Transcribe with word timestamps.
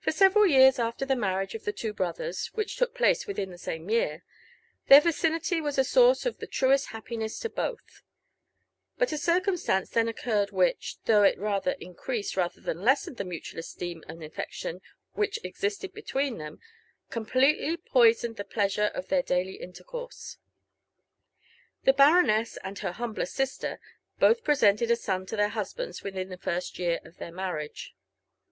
For 0.00 0.12
several 0.12 0.46
years 0.46 0.78
after 0.78 1.06
the 1.06 1.16
marriage 1.16 1.54
of 1.54 1.64
the 1.64 1.72
two 1.72 1.94
brothers, 1.94 2.48
which 2.48 2.76
took 2.76 2.94
place 2.94 3.26
within 3.26 3.48
the 3.50 3.56
same 3.56 3.88
year, 3.88 4.22
their 4.88 5.00
vicinity 5.00 5.62
was 5.62 5.78
a 5.78 5.82
source 5.82 6.26
of 6.26 6.40
the 6.40 6.46
truest 6.46 6.88
happiness 6.88 7.38
to 7.38 7.48
both; 7.48 8.02
but 8.98 9.12
a 9.12 9.16
circumstance 9.16 9.88
then 9.88 10.08
occurred 10.08 10.50
which, 10.50 10.98
though 11.06 11.22
it 11.22 11.38
rather 11.38 11.70
increased 11.80 12.34
than 12.34 12.82
lessened 12.82 13.16
the 13.16 13.24
mutual 13.24 13.60
Esteem 13.60 14.04
and 14.06 14.20
aflection 14.20 14.82
which 15.14 15.42
existed 15.42 15.94
between 15.94 16.36
them, 16.36 16.60
completely 17.08 17.78
poisoned 17.78 18.36
the 18.36 18.44
pleasure 18.44 18.90
of 18.94 19.08
their 19.08 19.22
daily 19.22 19.54
intercourse. 19.54 20.36
The 21.84 21.94
baroness 21.94 22.58
and 22.62 22.78
her 22.80 22.92
humbler 22.92 23.24
sister, 23.24 23.80
both 24.18 24.44
presented 24.44 24.90
a 24.90 24.96
son 24.96 25.24
to 25.24 25.36
their 25.38 25.48
husbands 25.48 26.02
within 26.02 26.28
the 26.28 26.36
first 26.36 26.78
year 26.78 27.00
of 27.06 27.16
their 27.16 27.32
marriage. 27.32 27.94